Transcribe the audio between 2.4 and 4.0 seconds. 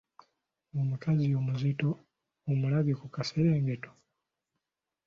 omulabye ku kaserengeto?